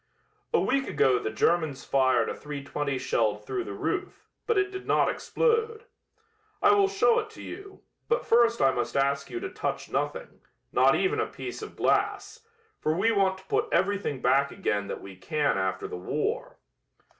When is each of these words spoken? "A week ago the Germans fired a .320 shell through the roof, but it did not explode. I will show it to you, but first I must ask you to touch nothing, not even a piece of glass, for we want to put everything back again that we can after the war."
"A 0.51 0.59
week 0.59 0.87
ago 0.87 1.19
the 1.19 1.29
Germans 1.29 1.85
fired 1.85 2.27
a 2.27 2.33
.320 2.33 2.99
shell 2.99 3.35
through 3.35 3.63
the 3.63 3.73
roof, 3.75 4.25
but 4.47 4.57
it 4.57 4.71
did 4.71 4.87
not 4.87 5.09
explode. 5.09 5.83
I 6.59 6.71
will 6.73 6.87
show 6.87 7.19
it 7.19 7.29
to 7.29 7.43
you, 7.43 7.83
but 8.07 8.25
first 8.25 8.63
I 8.63 8.71
must 8.71 8.97
ask 8.97 9.29
you 9.29 9.39
to 9.41 9.49
touch 9.51 9.91
nothing, 9.91 10.41
not 10.71 10.95
even 10.95 11.19
a 11.19 11.27
piece 11.27 11.61
of 11.61 11.75
glass, 11.75 12.39
for 12.79 12.95
we 12.97 13.11
want 13.11 13.37
to 13.37 13.43
put 13.43 13.69
everything 13.71 14.23
back 14.23 14.49
again 14.51 14.87
that 14.87 15.01
we 15.01 15.15
can 15.15 15.55
after 15.59 15.87
the 15.87 15.97
war." 15.99 16.57